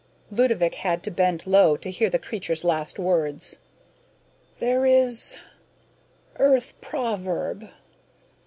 Ludovick 0.31 0.73
had 0.73 1.03
to 1.03 1.11
bend 1.11 1.45
low 1.45 1.77
to 1.77 1.91
hear 1.91 2.09
the 2.09 2.17
creature's 2.17 2.63
last 2.63 2.97
words: 2.97 3.59
"There 4.57 4.83
is... 4.83 5.37
Earth 6.37 6.73
proverb 6.81 7.69